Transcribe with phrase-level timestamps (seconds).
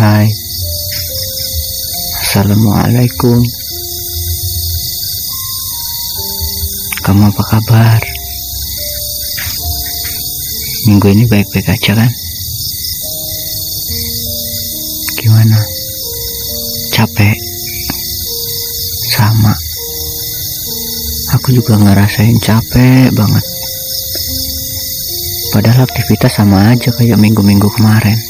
[0.00, 0.24] Hai
[2.24, 3.36] Assalamualaikum
[7.04, 8.00] Kamu apa kabar?
[10.88, 12.08] Minggu ini baik-baik aja kan?
[15.20, 15.60] Gimana?
[16.96, 17.36] Capek?
[19.12, 19.52] Sama
[21.36, 23.44] Aku juga ngerasain capek banget
[25.52, 28.29] Padahal aktivitas sama aja kayak minggu-minggu kemarin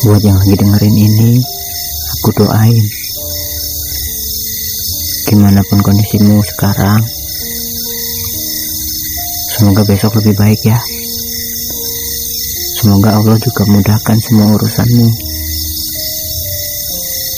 [0.00, 1.36] Buat yang lagi dengerin ini,
[2.16, 2.86] aku doain.
[5.28, 7.04] Gimana pun kondisimu sekarang,
[9.52, 10.80] semoga besok lebih baik ya.
[12.80, 15.08] Semoga Allah juga mudahkan semua urusanmu,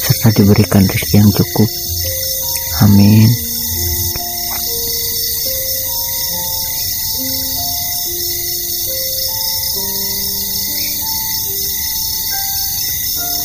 [0.07, 1.71] serta diberikan rezeki yang cukup.
[2.87, 3.52] Amin.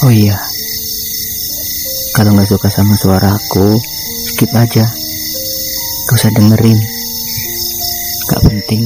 [0.06, 0.38] Oh iya,
[2.14, 3.81] kalau nggak suka sama suara aku,
[4.30, 4.86] skip aja.
[6.08, 6.80] Gak usah dengerin,
[8.30, 8.86] gak penting.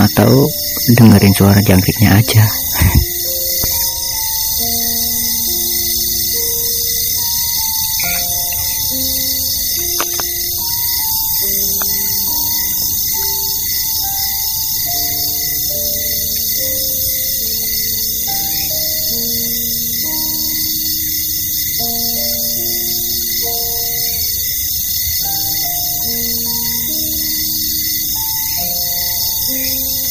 [0.00, 0.48] Atau
[0.96, 2.48] dengerin suara jangkriknya aja.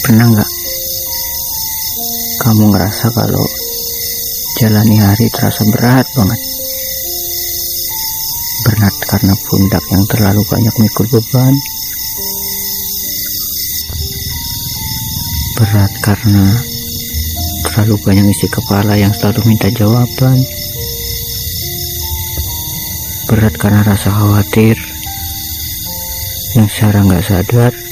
[0.07, 0.51] Pernah nggak
[2.39, 3.43] kamu ngerasa kalau
[4.55, 6.39] jalani hari terasa berat banget?
[8.63, 11.51] Berat karena pundak yang terlalu banyak mikul beban.
[15.59, 16.55] Berat karena
[17.67, 20.39] terlalu banyak isi kepala yang selalu minta jawaban.
[23.27, 24.79] Berat karena rasa khawatir
[26.55, 27.86] yang secara nggak sadar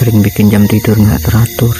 [0.00, 1.76] sering bikin jam tidur nggak teratur.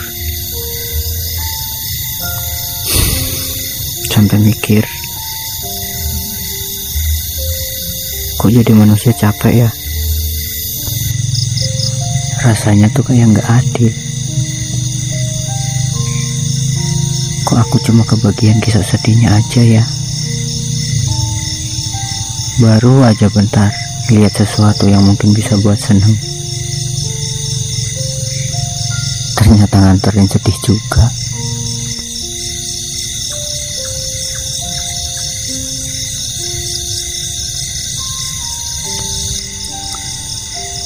[4.12, 4.84] Sampai mikir
[8.36, 9.70] kok jadi manusia capek ya?
[12.44, 13.88] Rasanya tuh kayak nggak adil.
[17.48, 19.84] Kok aku cuma kebagian kisah sedihnya aja ya?
[22.60, 23.72] Baru aja bentar
[24.12, 26.39] lihat sesuatu yang mungkin bisa buat seneng
[29.50, 31.10] ternyata nganterin sedih juga.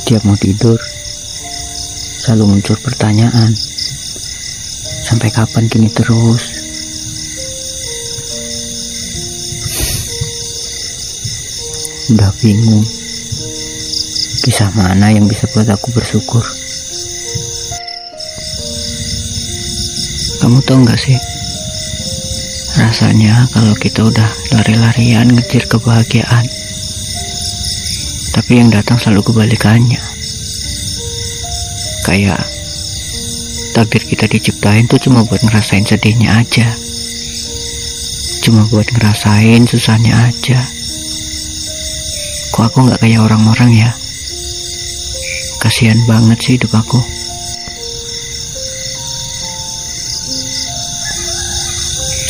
[0.09, 0.81] Tiap mau tidur.
[2.25, 3.53] Selalu muncul pertanyaan.
[5.05, 6.57] Sampai kapan gini terus?
[12.17, 12.81] Udah bingung.
[14.41, 16.64] Kisah mana yang bisa buat aku bersyukur
[20.44, 21.16] Kamu tahu nggak sih?
[22.77, 26.44] Rasanya kalau kita udah lari-larian ngejar kebahagiaan.
[28.37, 30.04] Tapi yang datang selalu kebalikannya.
[32.04, 32.44] Kayak
[33.72, 36.77] takdir kita diciptain tuh cuma buat ngerasain sedihnya aja.
[38.44, 40.60] Cuma buat ngerasain susahnya aja.
[42.53, 43.91] Kok aku nggak kayak orang-orang ya?
[45.65, 47.00] Kasihan banget sih hidup aku.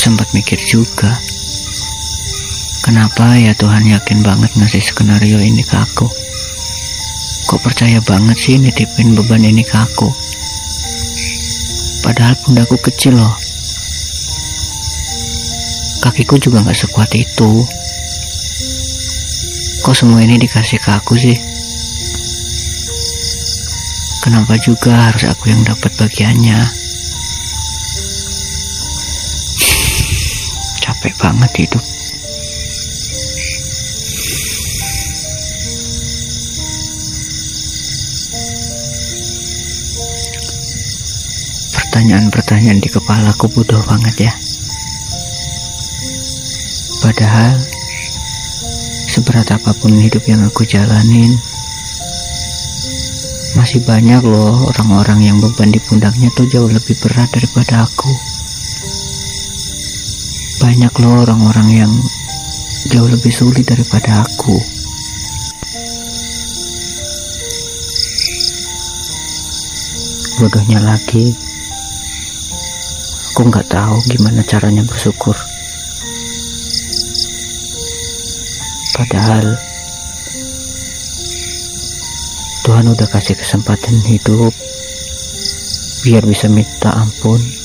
[0.04, 1.16] Sempat mikir juga
[2.84, 6.04] kenapa ya Tuhan yakin banget ngasih skenario ini ke aku?
[7.48, 10.12] Kok percaya banget sih nitipin beban ini ke aku?
[12.04, 13.32] Padahal pundaku kecil loh.
[16.04, 17.64] Kakiku juga gak sekuat itu.
[19.88, 21.36] Kok semua ini dikasih ke aku sih?
[24.20, 26.83] Kenapa juga harus aku yang dapat bagiannya
[31.04, 31.84] capek banget hidup.
[41.76, 44.34] Pertanyaan-pertanyaan di kepalaku bodoh banget ya.
[47.04, 47.60] Padahal
[49.12, 51.36] seberat apa pun hidup yang aku jalanin
[53.60, 58.33] masih banyak loh orang-orang yang beban di pundaknya tuh jauh lebih berat daripada aku
[60.64, 61.92] banyak loh orang-orang yang
[62.88, 64.56] jauh lebih sulit daripada aku.
[70.40, 71.36] Bodohnya lagi.
[73.36, 75.36] Aku nggak tahu gimana caranya bersyukur.
[78.96, 79.60] Padahal
[82.64, 84.56] Tuhan udah kasih kesempatan hidup
[86.08, 87.63] biar bisa minta ampun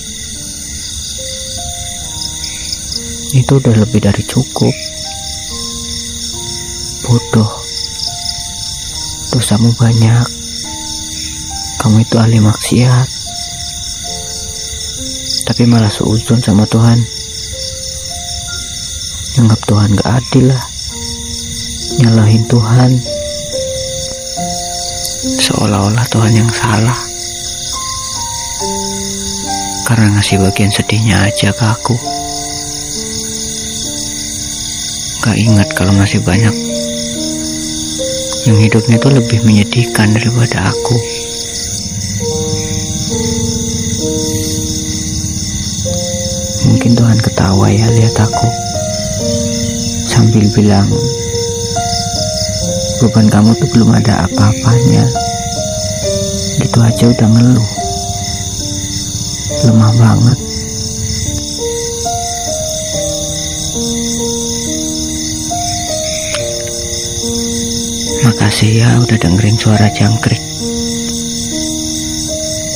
[3.37, 4.73] itu udah lebih dari cukup.
[7.05, 7.51] Bodoh.
[9.29, 10.25] Dosamu banyak.
[11.77, 13.07] Kamu itu ahli maksiat.
[15.45, 16.97] Tapi malah seuzon sama Tuhan.
[19.45, 20.63] Anggap Tuhan gak adil lah.
[22.01, 22.91] Nyalahin Tuhan.
[25.37, 26.97] Seolah-olah Tuhan yang salah.
[29.85, 31.97] Karena ngasih bagian sedihnya aja ke aku
[35.29, 36.49] gak ingat kalau masih banyak
[38.49, 40.97] yang hidupnya itu lebih menyedihkan daripada aku.
[46.65, 48.49] Mungkin Tuhan ketawa ya lihat aku.
[50.09, 50.89] Sambil bilang
[52.97, 55.05] beban kamu tuh belum ada apa-apanya.
[56.57, 57.69] Gitu aja udah ngeluh.
[59.69, 60.48] Lemah banget
[68.19, 70.41] Makasih ya udah dengerin suara jangkrik.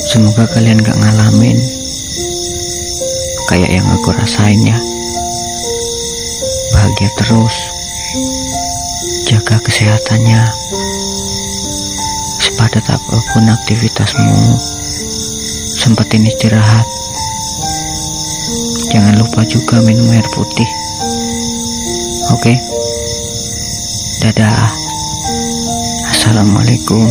[0.08, 1.58] Semoga kalian gak ngalamin
[3.50, 4.78] kayak yang aku rasain ya.
[6.72, 7.56] Bahagia terus.
[9.28, 10.42] Jaga kesehatannya.
[12.40, 14.58] Sepadat apa pun aktivitasmu.
[15.78, 16.86] Sempetin istirahat.
[18.94, 20.70] Jangan lupa juga minum air putih.
[22.32, 22.54] Oke?
[24.22, 24.83] Dadah.
[26.24, 27.04] Assalamualaikum.